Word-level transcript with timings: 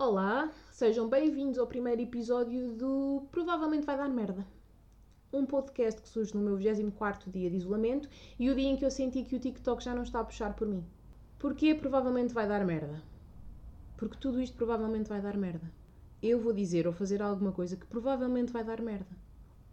Olá, 0.00 0.48
sejam 0.70 1.08
bem-vindos 1.08 1.58
ao 1.58 1.66
primeiro 1.66 2.00
episódio 2.00 2.70
do 2.70 3.26
Provavelmente 3.32 3.84
Vai 3.84 3.96
Dar 3.96 4.08
Merda. 4.08 4.46
Um 5.32 5.44
podcast 5.44 6.00
que 6.00 6.08
surge 6.08 6.36
no 6.36 6.40
meu 6.40 6.56
24 6.56 7.28
dia 7.32 7.50
de 7.50 7.56
isolamento 7.56 8.08
e 8.38 8.48
o 8.48 8.54
dia 8.54 8.68
em 8.68 8.76
que 8.76 8.84
eu 8.84 8.92
senti 8.92 9.24
que 9.24 9.34
o 9.34 9.40
TikTok 9.40 9.82
já 9.82 9.92
não 9.92 10.04
está 10.04 10.20
a 10.20 10.24
puxar 10.24 10.54
por 10.54 10.68
mim. 10.68 10.84
Porquê 11.36 11.74
provavelmente 11.74 12.32
vai 12.32 12.46
dar 12.46 12.64
merda? 12.64 13.02
Porque 13.96 14.16
tudo 14.20 14.40
isto 14.40 14.56
provavelmente 14.56 15.08
vai 15.08 15.20
dar 15.20 15.36
merda. 15.36 15.68
Eu 16.22 16.38
vou 16.38 16.52
dizer 16.52 16.86
ou 16.86 16.92
fazer 16.92 17.20
alguma 17.20 17.50
coisa 17.50 17.76
que 17.76 17.86
provavelmente 17.88 18.52
vai 18.52 18.62
dar 18.62 18.80
merda. 18.80 19.16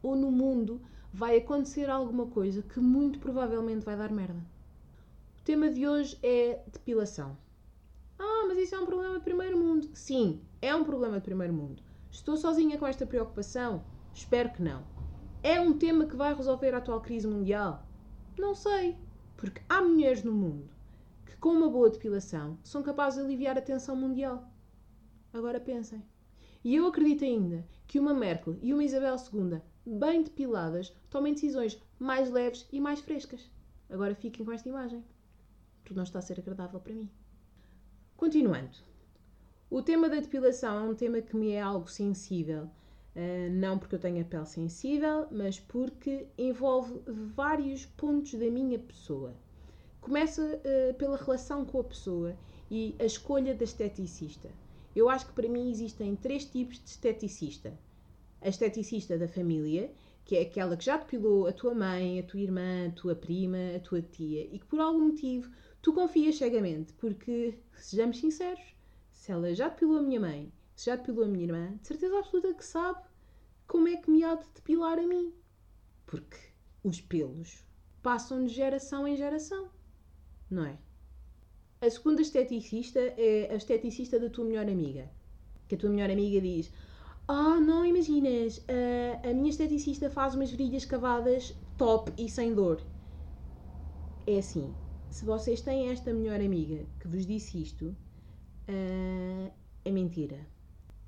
Ou 0.02 0.16
no 0.16 0.32
mundo 0.32 0.82
vai 1.14 1.38
acontecer 1.38 1.88
alguma 1.88 2.26
coisa 2.26 2.64
que 2.64 2.80
muito 2.80 3.20
provavelmente 3.20 3.86
vai 3.86 3.96
dar 3.96 4.12
merda. 4.12 4.42
O 5.40 5.44
tema 5.44 5.70
de 5.70 5.88
hoje 5.88 6.18
é 6.24 6.64
depilação. 6.74 7.38
Ah, 8.18 8.46
mas 8.48 8.58
isso 8.58 8.76
é 8.76 8.80
um 8.80 8.86
problema 8.86 9.18
de 9.18 9.24
primeiro 9.24 9.58
mundo. 9.58 9.90
Sim, 9.94 10.42
é 10.62 10.74
um 10.76 10.84
problema 10.84 11.18
de 11.18 11.24
primeiro 11.24 11.54
mundo. 11.54 11.84
Estou 12.10 12.38
sozinha 12.38 12.78
com 12.78 12.88
esta 12.88 13.06
preocupação? 13.06 13.84
Espero 14.14 14.52
que 14.52 14.62
não. 14.62 14.84
É 15.44 15.60
um 15.60 15.78
tema 15.78 16.06
que 16.06 16.16
vai 16.16 16.34
resolver 16.34 16.74
a 16.74 16.78
atual 16.78 17.02
crise 17.02 17.28
mundial? 17.28 17.86
Não 18.38 18.56
sei. 18.56 18.96
Porque 19.36 19.62
há 19.68 19.82
mulheres 19.82 20.24
no 20.24 20.32
mundo 20.32 20.70
que, 21.26 21.36
com 21.38 21.50
uma 21.50 21.70
boa 21.70 21.90
depilação, 21.90 22.58
são 22.64 22.82
capazes 22.82 23.20
de 23.20 23.26
aliviar 23.26 23.58
a 23.58 23.62
tensão 23.62 23.96
mundial. 23.96 24.50
Agora 25.34 25.60
pensem. 25.60 26.02
E 26.64 26.74
eu 26.76 26.88
acredito 26.88 27.24
ainda 27.24 27.68
que 27.86 28.00
uma 28.00 28.14
Merkel 28.14 28.58
e 28.62 28.74
uma 28.74 28.84
Isabel 28.84 29.16
II, 29.16 29.62
bem 29.86 30.24
depiladas, 30.24 30.96
tomem 31.10 31.34
decisões 31.34 31.80
mais 32.00 32.32
leves 32.32 32.68
e 32.72 32.80
mais 32.80 33.02
frescas. 33.02 33.52
Agora 33.90 34.16
fiquem 34.16 34.46
com 34.46 34.52
esta 34.52 34.70
imagem. 34.70 35.04
Porque 35.84 35.94
não 35.94 36.04
está 36.04 36.20
a 36.20 36.22
ser 36.22 36.40
agradável 36.40 36.80
para 36.80 36.94
mim. 36.94 37.10
Continuando. 38.18 38.78
O 39.70 39.82
tema 39.82 40.08
da 40.08 40.22
depilação 40.22 40.78
é 40.78 40.90
um 40.90 40.96
tema 40.96 41.22
que 41.22 41.36
me 41.36 41.52
é 41.52 41.62
algo 41.62 41.90
sensível. 41.90 42.70
Uh, 43.14 43.52
não 43.52 43.78
porque 43.78 43.96
eu 43.96 44.00
tenha 44.00 44.24
pele 44.24 44.46
sensível, 44.46 45.28
mas 45.32 45.60
porque 45.60 46.26
envolve 46.38 47.02
vários 47.36 47.86
pontos 47.86 48.34
da 48.34 48.50
minha 48.50 48.80
pessoa. 48.80 49.34
Começa 50.00 50.42
uh, 50.42 50.94
pela 50.94 51.18
relação 51.18 51.66
com 51.66 51.82
a 51.82 51.84
pessoa 51.84 52.38
e 52.72 52.96
a 53.00 53.04
escolha 53.04 53.54
da 53.54 53.66
esteticista. 53.66 54.50
Eu 54.96 55.10
acho 55.10 55.28
que 55.28 55.34
para 55.34 55.50
mim 55.50 55.70
existem 55.70 56.16
três 56.16 56.46
tipos 56.46 56.80
de 56.82 56.90
esteticista. 56.90 57.78
A 58.42 58.48
esteticista 58.48 59.18
da 59.18 59.28
família, 59.28 59.92
que 60.24 60.38
é 60.38 60.42
aquela 60.42 60.78
que 60.78 60.86
já 60.86 60.96
depilou 60.96 61.48
a 61.48 61.52
tua 61.52 61.76
mãe, 61.76 62.20
a 62.20 62.24
tua 62.24 62.40
irmã, 62.40 62.88
a 62.88 62.92
tua 62.92 63.14
prima, 63.14 63.76
a 63.76 63.80
tua 63.80 64.02
tia 64.02 64.48
e 64.52 64.58
que 64.58 64.66
por 64.66 64.80
algum 64.80 65.08
motivo 65.10 65.52
Tu 65.86 65.94
confias 65.94 66.38
cegamente, 66.38 66.94
porque, 66.94 67.60
sejamos 67.76 68.18
sinceros, 68.18 68.76
se 69.12 69.32
ela 69.32 69.54
já 69.54 69.70
depilou 69.70 70.00
a 70.00 70.02
minha 70.02 70.20
mãe, 70.20 70.52
se 70.76 70.88
já 70.88 70.96
depilou 70.96 71.26
a 71.26 71.28
minha 71.28 71.44
irmã, 71.44 71.78
de 71.80 71.88
certeza 71.88 72.18
absoluta 72.18 72.56
que 72.56 72.66
sabe 72.66 73.08
como 73.68 73.88
é 73.88 73.96
que 73.96 74.10
me 74.10 74.24
há 74.24 74.34
de 74.34 74.48
depilar 74.56 74.98
a 74.98 75.06
mim. 75.06 75.32
Porque 76.08 76.38
os 76.84 77.02
pelos 77.02 77.64
passam 78.02 78.48
de 78.48 78.52
geração 78.52 79.08
em 79.08 79.16
geração, 79.16 79.70
não 80.50 80.66
é? 80.66 80.80
A 81.80 81.88
segunda 81.88 82.24
esteticista 82.24 83.00
é 83.00 83.54
a 83.54 83.56
esteticista 83.56 84.20
da 84.20 84.28
tua 84.28 84.46
melhor 84.46 84.68
amiga. 84.68 85.08
Que 85.68 85.76
a 85.76 85.78
tua 85.78 85.92
melhor 85.92 86.10
amiga 86.10 86.42
diz: 86.42 86.74
Ah, 87.28 87.58
oh, 87.58 87.62
não 87.62 87.86
imaginas, 87.86 88.66
a, 88.68 89.30
a 89.30 89.34
minha 89.36 89.52
esteticista 89.52 90.10
faz 90.10 90.34
umas 90.34 90.50
virilhas 90.50 90.84
cavadas 90.84 91.54
top 91.78 92.12
e 92.18 92.28
sem 92.28 92.56
dor. 92.56 92.82
É 94.26 94.40
assim, 94.40 94.76
se 95.16 95.24
vocês 95.24 95.62
têm 95.62 95.92
esta 95.92 96.14
melhor 96.14 96.42
amiga 96.42 96.86
que 97.00 97.08
vos 97.08 97.26
disse 97.26 97.62
isto, 97.62 97.86
uh, 97.86 99.50
é 99.86 99.90
mentira. 99.90 100.38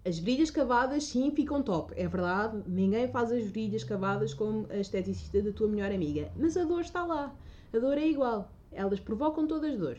As 0.05 0.17
virilhas 0.17 0.49
cavadas, 0.49 1.03
sim, 1.03 1.29
ficam 1.31 1.61
top. 1.61 1.93
É 1.93 2.07
verdade, 2.07 2.63
ninguém 2.65 3.09
faz 3.09 3.33
as 3.33 3.43
virilhas 3.43 3.83
cavadas 3.83 4.33
como 4.33 4.65
a 4.69 4.77
esteticista 4.77 5.41
da 5.41 5.51
tua 5.51 5.67
melhor 5.67 5.91
amiga. 5.91 6.31
Mas 6.37 6.55
a 6.55 6.63
dor 6.63 6.79
está 6.79 7.03
lá. 7.03 7.35
A 7.73 7.79
dor 7.79 7.97
é 7.97 8.07
igual. 8.07 8.49
Elas 8.71 9.01
provocam 9.01 9.45
todas 9.45 9.77
dor. 9.77 9.97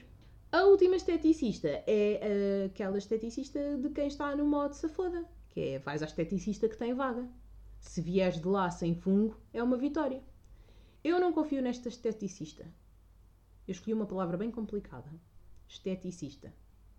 A 0.50 0.62
última 0.62 0.96
esteticista 0.96 1.68
é 1.86 2.64
aquela 2.64 2.96
esteticista 2.96 3.76
de 3.76 3.90
quem 3.90 4.06
está 4.06 4.34
no 4.34 4.46
modo 4.46 4.72
safoda. 4.72 5.22
Que 5.50 5.60
é, 5.60 5.78
vais 5.80 6.02
à 6.02 6.06
esteticista 6.06 6.66
que 6.66 6.78
tem 6.78 6.94
vaga. 6.94 7.28
Se 7.78 8.00
vieres 8.00 8.40
de 8.40 8.48
lá 8.48 8.70
sem 8.70 8.94
fungo, 8.94 9.36
é 9.52 9.62
uma 9.62 9.76
vitória. 9.76 10.22
Eu 11.04 11.20
não 11.20 11.30
confio 11.30 11.60
nesta 11.60 11.90
esteticista. 11.90 12.64
Eu 13.68 13.72
escolhi 13.72 13.92
uma 13.92 14.06
palavra 14.06 14.38
bem 14.38 14.50
complicada. 14.50 15.10
Esteticista. 15.68 16.50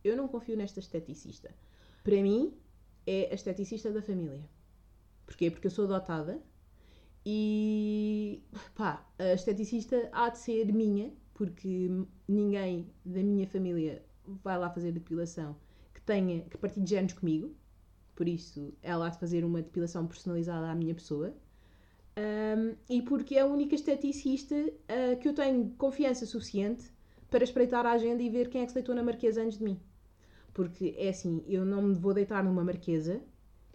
Eu 0.03 0.15
não 0.15 0.27
confio 0.27 0.55
nesta 0.55 0.79
esteticista. 0.79 1.49
Para 2.03 2.21
mim, 2.21 2.53
é 3.07 3.29
a 3.31 3.33
esteticista 3.33 3.91
da 3.91 4.03
família. 4.03 4.47
Porquê? 5.25 5.49
Porque 5.49 5.65
eu 5.65 5.71
sou 5.71 5.85
adotada 5.85 6.39
e 7.25 8.43
pá, 8.75 9.03
a 9.17 9.33
esteticista 9.33 10.09
há 10.11 10.29
de 10.29 10.37
ser 10.37 10.71
minha, 10.71 11.11
porque 11.33 11.89
ninguém 12.27 12.93
da 13.03 13.21
minha 13.23 13.47
família 13.47 14.05
vai 14.43 14.57
lá 14.57 14.69
fazer 14.69 14.91
depilação 14.91 15.55
que 15.93 16.01
tenha 16.01 16.41
que 16.43 16.57
partilhe 16.57 16.85
géneros 16.85 17.13
comigo. 17.13 17.55
Por 18.15 18.27
isso, 18.27 18.73
ela 18.83 19.07
há 19.07 19.09
de 19.09 19.19
fazer 19.19 19.43
uma 19.43 19.61
depilação 19.61 20.05
personalizada 20.05 20.69
à 20.69 20.75
minha 20.75 20.93
pessoa. 20.93 21.33
Um, 22.17 22.68
e 22.89 23.01
porque 23.03 23.35
é 23.35 23.41
a 23.41 23.45
única 23.45 23.75
esteticista 23.75 24.55
uh, 24.55 25.19
que 25.19 25.29
eu 25.29 25.33
tenho 25.33 25.69
confiança 25.77 26.25
suficiente 26.25 26.91
para 27.29 27.43
espreitar 27.43 27.85
a 27.85 27.91
agenda 27.91 28.23
e 28.23 28.29
ver 28.29 28.49
quem 28.49 28.61
é 28.61 28.65
que 28.65 28.71
se 28.71 28.75
deitou 28.75 28.95
na 28.95 29.03
marquesa 29.03 29.43
antes 29.43 29.59
de 29.59 29.63
mim. 29.63 29.79
Porque 30.53 30.95
é 30.97 31.09
assim, 31.09 31.43
eu 31.47 31.63
não 31.63 31.83
me 31.83 31.93
vou 31.93 32.13
deitar 32.13 32.43
numa 32.43 32.63
marquesa 32.63 33.21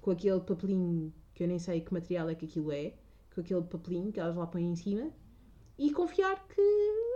com 0.00 0.10
aquele 0.10 0.40
papelinho 0.40 1.14
que 1.32 1.44
eu 1.44 1.48
nem 1.48 1.58
sei 1.58 1.80
que 1.80 1.94
material 1.94 2.28
é 2.28 2.34
que 2.34 2.44
aquilo 2.44 2.72
é, 2.72 2.94
com 3.32 3.40
aquele 3.40 3.62
papelinho 3.62 4.12
que 4.12 4.18
elas 4.18 4.36
lá 4.36 4.46
põem 4.46 4.72
em 4.72 4.76
cima 4.76 5.10
e 5.78 5.92
confiar 5.92 6.46
que 6.48 6.60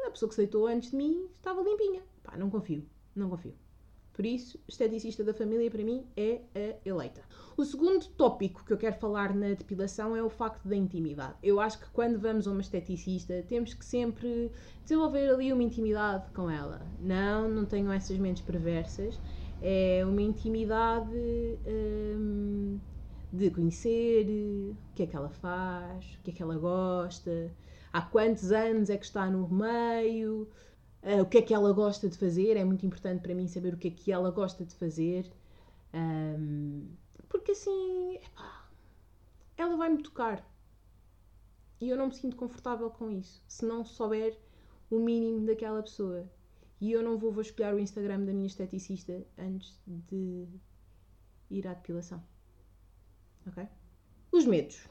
a 0.06 0.10
pessoa 0.10 0.28
que 0.28 0.36
se 0.36 0.42
deitou 0.42 0.66
antes 0.66 0.91
de 0.91 0.97
mim 0.97 1.28
estava 1.36 1.62
limpinha. 1.62 2.03
Pá, 2.22 2.36
não 2.36 2.48
confio, 2.48 2.84
não 3.15 3.28
confio. 3.28 3.54
Por 4.18 4.26
isso, 4.26 4.58
esteticista 4.66 5.22
da 5.22 5.32
família 5.32 5.70
para 5.70 5.84
mim 5.84 6.04
é 6.16 6.40
a 6.52 6.88
eleita. 6.88 7.22
O 7.56 7.64
segundo 7.64 8.04
tópico 8.04 8.64
que 8.64 8.72
eu 8.72 8.76
quero 8.76 8.96
falar 8.96 9.32
na 9.32 9.50
depilação 9.50 10.16
é 10.16 10.20
o 10.20 10.28
facto 10.28 10.66
da 10.66 10.74
intimidade. 10.74 11.36
Eu 11.40 11.60
acho 11.60 11.78
que 11.78 11.88
quando 11.92 12.18
vamos 12.18 12.48
a 12.48 12.50
uma 12.50 12.60
esteticista 12.60 13.44
temos 13.48 13.74
que 13.74 13.84
sempre 13.84 14.50
desenvolver 14.82 15.30
ali 15.30 15.52
uma 15.52 15.62
intimidade 15.62 16.32
com 16.32 16.50
ela. 16.50 16.84
Não, 16.98 17.48
não 17.48 17.64
tenham 17.64 17.92
essas 17.92 18.18
mentes 18.18 18.42
perversas. 18.42 19.20
É 19.62 20.02
uma 20.04 20.20
intimidade 20.20 21.14
hum, 21.64 22.80
de 23.32 23.50
conhecer 23.52 24.26
o 24.28 24.76
que 24.96 25.04
é 25.04 25.06
que 25.06 25.14
ela 25.14 25.30
faz, 25.30 26.18
o 26.18 26.22
que 26.24 26.32
é 26.32 26.34
que 26.34 26.42
ela 26.42 26.58
gosta, 26.58 27.52
há 27.92 28.02
quantos 28.02 28.50
anos 28.50 28.90
é 28.90 28.96
que 28.96 29.04
está 29.04 29.30
no 29.30 29.48
meio, 29.48 30.48
Uh, 31.03 31.22
o 31.22 31.26
que 31.26 31.38
é 31.38 31.42
que 31.42 31.54
ela 31.54 31.72
gosta 31.72 32.09
de 32.09 32.19
fazer, 32.19 32.56
é 32.56 32.64
muito 32.64 32.84
importante 32.84 33.22
para 33.22 33.34
mim 33.34 33.47
saber 33.47 33.75
o 33.75 33.76
que 33.76 33.88
é 33.88 33.91
que 33.91 34.12
ela 34.12 34.31
gosta 34.31 34.64
de 34.64 34.75
fazer. 34.75 35.31
Um, 35.94 36.88
porque 37.28 37.53
assim, 37.53 38.19
ela 39.56 39.76
vai-me 39.76 40.03
tocar. 40.03 40.44
E 41.81 41.88
eu 41.88 41.97
não 41.97 42.09
me 42.09 42.14
sinto 42.14 42.36
confortável 42.36 42.91
com 42.91 43.10
isso. 43.10 43.42
Se 43.47 43.64
não 43.64 43.84
souber 43.84 44.36
o 44.91 44.98
mínimo 44.98 45.47
daquela 45.47 45.82
pessoa. 45.82 46.28
E 46.81 46.92
eu 46.92 47.03
não 47.03 47.19
vou 47.19 47.32
vasculhar 47.32 47.75
o 47.75 47.78
Instagram 47.78 48.25
da 48.25 48.32
minha 48.32 48.47
esteticista 48.47 49.26
antes 49.36 49.80
de 49.86 50.47
ir 51.50 51.66
à 51.66 51.75
depilação. 51.75 52.22
Ok? 53.47 53.66
Os 54.30 54.47
medos. 54.47 54.86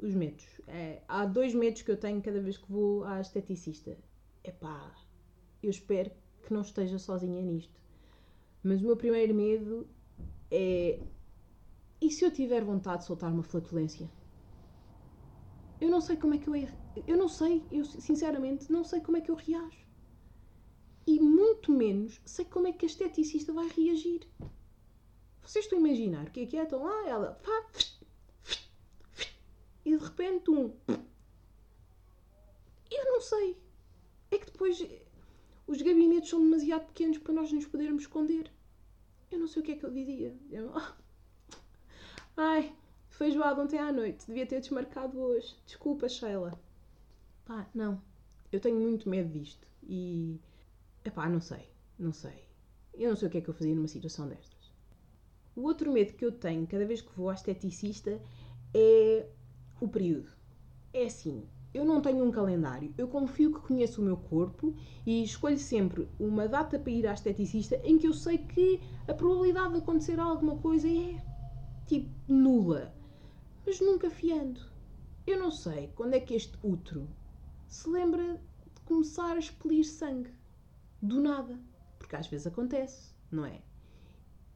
Os 0.00 0.14
medos. 0.14 0.46
É, 0.66 1.02
há 1.08 1.26
dois 1.26 1.54
medos 1.54 1.82
que 1.82 1.90
eu 1.90 1.96
tenho 1.96 2.22
cada 2.22 2.40
vez 2.40 2.56
que 2.56 2.70
vou 2.70 3.04
à 3.04 3.20
esteticista. 3.20 3.96
Epá, 4.44 4.94
eu 5.62 5.70
espero 5.70 6.10
que 6.42 6.52
não 6.52 6.62
esteja 6.62 6.98
sozinha 6.98 7.40
nisto. 7.40 7.80
Mas 8.62 8.80
o 8.80 8.86
meu 8.86 8.96
primeiro 8.96 9.34
medo 9.34 9.86
é. 10.50 11.00
E 12.00 12.10
se 12.10 12.24
eu 12.24 12.30
tiver 12.30 12.64
vontade 12.64 13.02
de 13.02 13.06
soltar 13.06 13.32
uma 13.32 13.42
flatulência? 13.42 14.10
Eu 15.80 15.90
não 15.90 16.00
sei 16.00 16.16
como 16.16 16.34
é 16.34 16.38
que 16.38 16.48
eu. 16.48 16.54
Eu 17.06 17.16
não 17.16 17.28
sei, 17.28 17.64
eu 17.70 17.84
sinceramente 17.84 18.70
não 18.70 18.84
sei 18.84 19.00
como 19.00 19.16
é 19.16 19.20
que 19.20 19.30
eu 19.30 19.34
reajo. 19.34 19.82
E 21.06 21.18
muito 21.18 21.72
menos 21.72 22.20
sei 22.24 22.44
como 22.44 22.68
é 22.68 22.72
que 22.72 22.86
a 22.86 22.88
esteticista 22.88 23.52
vai 23.52 23.68
reagir. 23.68 24.28
Vocês 25.42 25.64
estão 25.64 25.78
a 25.78 25.80
imaginar 25.80 26.28
o 26.28 26.30
que 26.30 26.40
é 26.40 26.46
que 26.46 26.56
é? 26.56 26.62
Estão 26.62 26.84
lá, 26.84 27.08
ela. 27.08 27.40
E 29.84 29.96
de 29.96 30.04
repente 30.04 30.50
um. 30.50 30.72
Eu 32.88 33.04
não 33.04 33.20
sei. 33.20 33.56
É 34.30 34.38
que 34.38 34.46
depois 34.46 34.80
os 35.72 35.80
gabinetes 35.80 36.28
são 36.28 36.40
demasiado 36.40 36.86
pequenos 36.86 37.18
para 37.18 37.32
nós 37.32 37.50
nos 37.50 37.66
podermos 37.66 38.02
esconder. 38.02 38.50
Eu 39.30 39.38
não 39.38 39.46
sei 39.46 39.62
o 39.62 39.64
que 39.64 39.72
é 39.72 39.76
que 39.76 39.84
eu 39.84 39.90
dizia. 39.90 40.36
Eu... 40.50 40.70
Ai, 42.36 42.74
feijoada 43.08 43.62
ontem 43.62 43.78
à 43.78 43.90
noite. 43.90 44.26
Devia 44.26 44.46
ter 44.46 44.60
desmarcado 44.60 45.18
hoje. 45.18 45.56
Desculpa, 45.64 46.08
Sheila. 46.08 46.60
Pá, 47.46 47.66
não. 47.74 48.00
Eu 48.52 48.60
tenho 48.60 48.78
muito 48.78 49.08
medo 49.08 49.30
disto. 49.32 49.66
E. 49.82 50.38
Epá, 51.02 51.26
não 51.28 51.40
sei. 51.40 51.70
Não 51.98 52.12
sei. 52.12 52.44
Eu 52.92 53.08
não 53.08 53.16
sei 53.16 53.28
o 53.28 53.30
que 53.30 53.38
é 53.38 53.40
que 53.40 53.48
eu 53.48 53.54
fazia 53.54 53.74
numa 53.74 53.88
situação 53.88 54.28
destas. 54.28 54.70
O 55.56 55.62
outro 55.62 55.90
medo 55.90 56.12
que 56.12 56.24
eu 56.24 56.32
tenho 56.32 56.66
cada 56.66 56.84
vez 56.84 57.00
que 57.00 57.16
vou 57.16 57.30
à 57.30 57.34
esteticista 57.34 58.20
é 58.74 59.26
o 59.80 59.88
período. 59.88 60.30
É 60.92 61.04
assim, 61.04 61.48
eu 61.74 61.84
não 61.84 62.00
tenho 62.00 62.24
um 62.24 62.30
calendário. 62.30 62.92
Eu 62.98 63.08
confio 63.08 63.52
que 63.52 63.66
conheço 63.66 64.00
o 64.00 64.04
meu 64.04 64.16
corpo 64.16 64.74
e 65.06 65.22
escolho 65.22 65.58
sempre 65.58 66.08
uma 66.18 66.46
data 66.46 66.78
para 66.78 66.92
ir 66.92 67.06
à 67.06 67.14
esteticista 67.14 67.80
em 67.82 67.98
que 67.98 68.06
eu 68.06 68.12
sei 68.12 68.38
que 68.38 68.80
a 69.08 69.14
probabilidade 69.14 69.72
de 69.72 69.78
acontecer 69.78 70.20
alguma 70.20 70.58
coisa 70.58 70.86
é 70.86 71.18
tipo 71.86 72.10
nula. 72.28 72.94
Mas 73.64 73.80
nunca 73.80 74.10
fiando. 74.10 74.60
Eu 75.26 75.38
não 75.38 75.50
sei 75.50 75.90
quando 75.94 76.14
é 76.14 76.20
que 76.20 76.34
este 76.34 76.58
útero 76.62 77.08
se 77.68 77.88
lembra 77.88 78.34
de 78.74 78.80
começar 78.84 79.32
a 79.32 79.38
expelir 79.38 79.84
sangue. 79.84 80.30
Do 81.00 81.20
nada. 81.20 81.58
Porque 81.98 82.16
às 82.16 82.26
vezes 82.26 82.46
acontece, 82.46 83.14
não 83.30 83.46
é? 83.46 83.62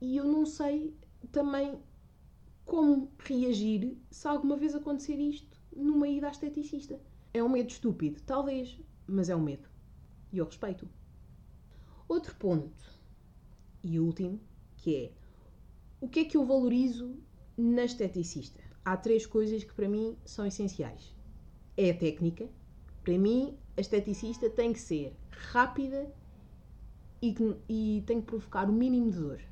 E 0.00 0.16
eu 0.16 0.24
não 0.24 0.44
sei 0.44 0.94
também 1.32 1.80
como 2.64 3.10
reagir 3.18 3.96
se 4.10 4.28
alguma 4.28 4.56
vez 4.56 4.74
acontecer 4.74 5.14
isto 5.14 5.56
numa 5.74 6.08
ida 6.08 6.26
à 6.26 6.30
esteticista. 6.30 7.00
É 7.36 7.42
um 7.44 7.50
medo 7.50 7.68
estúpido, 7.68 8.18
talvez, 8.22 8.80
mas 9.06 9.28
é 9.28 9.36
um 9.36 9.42
medo. 9.42 9.68
E 10.32 10.38
eu 10.38 10.46
respeito. 10.46 10.88
Outro 12.08 12.34
ponto, 12.36 12.98
e 13.82 14.00
último, 14.00 14.40
que 14.78 14.96
é 14.96 15.12
o 16.00 16.08
que 16.08 16.20
é 16.20 16.24
que 16.24 16.34
eu 16.38 16.46
valorizo 16.46 17.14
na 17.58 17.84
esteticista? 17.84 18.62
Há 18.82 18.96
três 18.96 19.26
coisas 19.26 19.62
que 19.62 19.74
para 19.74 19.86
mim 19.86 20.16
são 20.24 20.46
essenciais. 20.46 21.14
É 21.76 21.90
a 21.90 21.94
técnica. 21.94 22.48
Para 23.04 23.18
mim, 23.18 23.58
a 23.76 23.82
esteticista 23.82 24.48
tem 24.48 24.72
que 24.72 24.80
ser 24.80 25.14
rápida 25.30 26.10
e, 27.20 27.34
e 27.68 28.02
tem 28.06 28.22
que 28.22 28.28
provocar 28.28 28.70
o 28.70 28.72
mínimo 28.72 29.10
de 29.10 29.18
dor. 29.18 29.42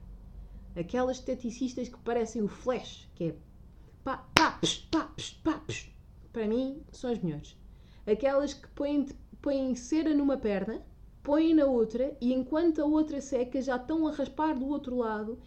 Aquelas 0.75 1.19
esteticistas 1.19 1.91
que 1.91 1.99
parecem 1.99 2.41
o 2.41 2.49
flash, 2.49 3.11
que 3.15 3.25
é 3.25 3.37
pá, 4.03 4.27
pá, 4.35 4.53
psh, 4.53 4.89
pá, 4.91 5.05
psh, 5.15 5.35
pá, 5.45 5.59
psh. 5.59 5.93
Para 6.33 6.49
mim, 6.49 6.83
são 6.91 7.13
as 7.13 7.19
melhores. 7.19 7.63
Aquelas 8.07 8.55
que 8.55 8.69
põem, 8.69 9.07
põem 9.41 9.75
cera 9.75 10.15
numa 10.15 10.37
perna, 10.37 10.83
põem 11.23 11.55
na 11.55 11.65
outra 11.65 12.17
e 12.21 12.33
enquanto 12.33 12.83
a 12.83 12.85
outra 12.85 13.21
seca 13.21 13.61
já 13.63 13.77
estão 13.77 14.07
a 14.07 14.13
raspar 14.13 14.59
do 14.59 14.69
outro 14.69 14.97
lado 14.97 15.39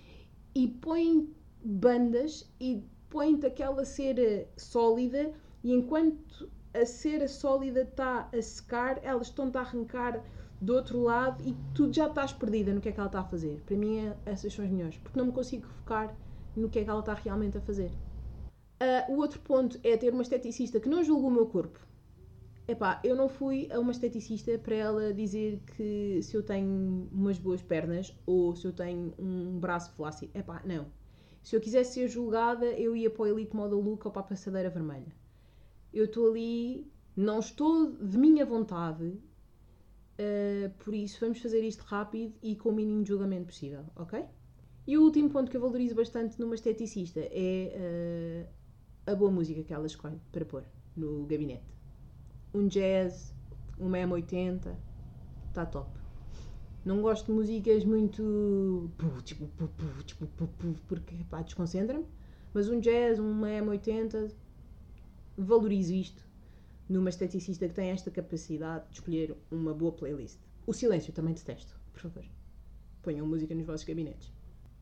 e 0.55 0.67
põem 0.67 1.29
bandas 1.63 2.51
e 2.59 2.83
põem-te 3.09 3.45
aquela 3.45 3.85
cera 3.85 4.47
sólida 4.57 5.31
e 5.63 5.71
enquanto 5.71 6.49
a 6.73 6.85
cera 6.85 7.27
sólida 7.27 7.81
está 7.81 8.29
a 8.33 8.41
secar, 8.41 8.99
elas 9.03 9.27
estão-te 9.27 9.57
a 9.57 9.61
arrancar 9.61 10.23
do 10.59 10.73
outro 10.73 11.01
lado 11.01 11.43
e 11.47 11.55
tu 11.73 11.91
já 11.93 12.07
estás 12.07 12.33
perdida 12.33 12.73
no 12.73 12.81
que 12.81 12.89
é 12.89 12.91
que 12.91 12.99
ela 12.99 13.07
está 13.07 13.19
a 13.19 13.23
fazer. 13.23 13.61
Para 13.65 13.75
mim, 13.75 14.07
é, 14.07 14.17
essas 14.25 14.53
são 14.53 14.65
as 14.65 14.71
melhores, 14.71 14.97
porque 14.97 15.17
não 15.17 15.27
me 15.27 15.31
consigo 15.31 15.67
focar 15.67 16.15
no 16.55 16.69
que 16.69 16.79
é 16.79 16.83
que 16.83 16.89
ela 16.89 16.99
está 16.99 17.13
realmente 17.13 17.57
a 17.57 17.61
fazer. 17.61 17.91
Uh, 18.79 19.13
o 19.13 19.17
outro 19.17 19.39
ponto 19.41 19.79
é 19.83 19.95
ter 19.97 20.13
uma 20.13 20.21
esteticista 20.21 20.79
que 20.79 20.89
não 20.89 21.03
julga 21.03 21.27
o 21.27 21.31
meu 21.31 21.45
corpo. 21.47 21.79
Epá, 22.67 22.99
eu 23.01 23.15
não 23.15 23.29
fui 23.29 23.69
a 23.71 23.79
uma 23.79 23.93
esteticista 23.93 24.59
para 24.59 24.75
ela 24.75 25.13
dizer 25.13 25.61
que 25.77 26.21
se 26.21 26.35
eu 26.35 26.43
tenho 26.43 27.07
umas 27.13 27.39
boas 27.39 27.61
pernas 27.61 28.13
ou 28.25 28.53
se 28.57 28.67
eu 28.67 28.73
tenho 28.73 29.13
um 29.17 29.57
braço 29.57 29.93
flácido. 29.93 30.37
Epá, 30.37 30.61
não. 30.65 30.91
Se 31.41 31.55
eu 31.55 31.61
quisesse 31.61 31.93
ser 31.93 32.09
julgada, 32.09 32.65
eu 32.65 32.93
ia 32.93 33.09
para 33.09 33.21
o 33.21 33.25
Elite 33.25 33.55
Model 33.55 33.79
Look 33.79 34.05
ou 34.05 34.11
para 34.11 34.19
a 34.19 34.25
passadeira 34.25 34.69
vermelha. 34.69 35.15
Eu 35.93 36.05
estou 36.05 36.29
ali, 36.29 36.91
não 37.15 37.39
estou 37.39 37.89
de 37.89 38.17
minha 38.17 38.45
vontade, 38.45 39.05
uh, 39.05 40.69
por 40.79 40.93
isso 40.93 41.21
vamos 41.21 41.39
fazer 41.39 41.61
isto 41.63 41.83
rápido 41.83 42.33
e 42.43 42.53
com 42.57 42.67
o 42.67 42.73
mínimo 42.73 43.01
de 43.01 43.07
julgamento 43.07 43.45
possível, 43.45 43.85
ok? 43.95 44.25
E 44.85 44.97
o 44.97 45.03
último 45.03 45.29
ponto 45.29 45.49
que 45.49 45.55
eu 45.55 45.61
valorizo 45.61 45.95
bastante 45.95 46.37
numa 46.37 46.55
esteticista 46.55 47.21
é 47.31 48.45
uh, 49.05 49.09
a 49.09 49.15
boa 49.15 49.31
música 49.31 49.63
que 49.63 49.73
ela 49.73 49.87
escolhe 49.87 50.19
para 50.33 50.43
pôr 50.43 50.65
no 50.97 51.25
gabinete 51.25 51.76
um 52.57 52.67
jazz, 52.67 53.33
um 53.79 53.91
M80, 53.91 54.75
está 55.47 55.65
top. 55.65 55.89
Não 56.83 57.01
gosto 57.01 57.27
de 57.27 57.31
músicas 57.33 57.83
muito. 57.83 58.89
Tipo, 59.23 59.47
tipo, 60.05 60.27
porque 60.87 61.15
pá, 61.29 61.41
desconcentra-me. 61.41 62.05
Mas 62.53 62.69
um 62.69 62.79
jazz, 62.79 63.19
um 63.19 63.41
M80, 63.41 64.31
valorizo 65.37 65.93
isto 65.93 66.25
numa 66.89 67.09
esteticista 67.09 67.67
que 67.67 67.73
tem 67.73 67.89
esta 67.89 68.09
capacidade 68.09 68.87
de 68.87 68.95
escolher 68.95 69.35
uma 69.51 69.73
boa 69.73 69.91
playlist. 69.91 70.39
O 70.65 70.73
silêncio 70.73 71.13
também 71.13 71.33
detesto, 71.33 71.77
por 71.91 72.01
favor. 72.01 72.25
Ponham 73.03 73.27
música 73.27 73.53
nos 73.53 73.65
vossos 73.65 73.85
gabinetes. 73.85 74.31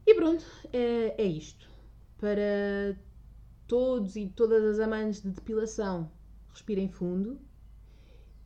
E 0.06 0.14
pronto, 0.14 0.46
é, 0.72 1.22
é 1.22 1.26
isto. 1.26 1.68
Para 2.18 2.96
todos 3.68 4.16
e 4.16 4.28
todas 4.28 4.64
as 4.64 4.80
amantes 4.80 5.22
de 5.22 5.32
depilação, 5.32 6.12
respirem 6.50 6.88
fundo 6.88 7.40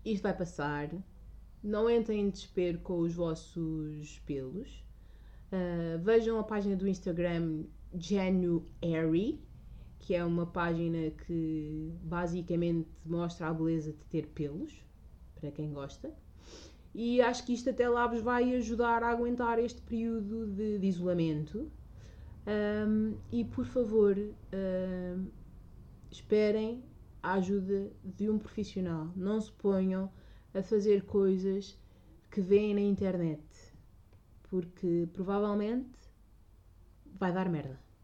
isto 0.05 0.23
vai 0.23 0.35
passar. 0.35 0.89
Não 1.61 1.89
entrem 1.89 2.21
em 2.21 2.29
desespero 2.29 2.79
com 2.79 2.99
os 2.99 3.13
vossos 3.13 4.19
pelos. 4.25 4.83
Uh, 5.51 5.99
vejam 6.01 6.39
a 6.39 6.43
página 6.43 6.75
do 6.75 6.87
Instagram 6.87 7.63
January, 7.93 9.41
que 9.99 10.15
é 10.15 10.23
uma 10.23 10.45
página 10.45 11.11
que 11.25 11.93
basicamente 12.03 12.89
mostra 13.05 13.47
a 13.47 13.53
beleza 13.53 13.91
de 13.91 14.03
ter 14.05 14.27
pelos, 14.27 14.73
para 15.35 15.51
quem 15.51 15.73
gosta. 15.73 16.13
E 16.93 17.21
acho 17.21 17.45
que 17.45 17.53
isto 17.53 17.69
até 17.69 17.87
lá 17.87 18.07
vos 18.07 18.21
vai 18.21 18.55
ajudar 18.55 19.03
a 19.03 19.09
aguentar 19.09 19.59
este 19.59 19.81
período 19.81 20.47
de, 20.47 20.79
de 20.79 20.87
isolamento. 20.87 21.71
Um, 22.47 23.15
e 23.31 23.43
por 23.43 23.65
favor, 23.65 24.17
um, 24.17 25.27
esperem 26.09 26.83
a 27.21 27.33
ajuda 27.33 27.91
de 28.03 28.29
um 28.29 28.37
profissional. 28.37 29.11
Não 29.15 29.39
se 29.39 29.51
ponham 29.51 30.11
a 30.53 30.61
fazer 30.61 31.05
coisas 31.05 31.77
que 32.31 32.41
veem 32.41 32.73
na 32.73 32.81
internet, 32.81 33.43
porque 34.43 35.07
provavelmente 35.13 35.97
vai 37.05 37.33
dar 37.33 37.49
merda. 37.49 37.79